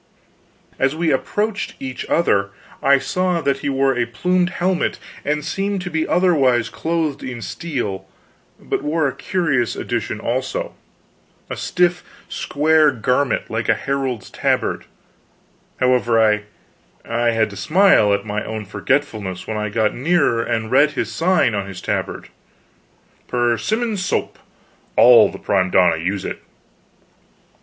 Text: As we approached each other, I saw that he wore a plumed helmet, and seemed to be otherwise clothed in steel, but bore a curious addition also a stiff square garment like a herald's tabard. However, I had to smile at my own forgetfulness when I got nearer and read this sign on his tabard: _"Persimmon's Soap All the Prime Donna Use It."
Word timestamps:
As 0.79 0.95
we 0.95 1.11
approached 1.11 1.75
each 1.79 2.07
other, 2.07 2.49
I 2.81 2.97
saw 2.97 3.39
that 3.39 3.59
he 3.59 3.69
wore 3.69 3.95
a 3.95 4.07
plumed 4.07 4.49
helmet, 4.49 4.97
and 5.23 5.45
seemed 5.45 5.83
to 5.83 5.91
be 5.91 6.07
otherwise 6.07 6.69
clothed 6.69 7.21
in 7.21 7.39
steel, 7.43 8.09
but 8.59 8.81
bore 8.81 9.07
a 9.07 9.15
curious 9.15 9.75
addition 9.75 10.19
also 10.19 10.73
a 11.51 11.55
stiff 11.55 12.03
square 12.27 12.89
garment 12.89 13.51
like 13.51 13.69
a 13.69 13.75
herald's 13.75 14.31
tabard. 14.31 14.85
However, 15.79 16.19
I 17.05 17.29
had 17.29 17.51
to 17.51 17.55
smile 17.55 18.11
at 18.11 18.25
my 18.25 18.43
own 18.43 18.65
forgetfulness 18.65 19.45
when 19.45 19.57
I 19.57 19.69
got 19.69 19.93
nearer 19.93 20.41
and 20.41 20.71
read 20.71 20.95
this 20.95 21.11
sign 21.13 21.53
on 21.53 21.67
his 21.67 21.79
tabard: 21.79 22.29
_"Persimmon's 23.27 24.03
Soap 24.03 24.39
All 24.95 25.29
the 25.29 25.37
Prime 25.37 25.69
Donna 25.69 25.97
Use 25.97 26.25
It." 26.25 26.41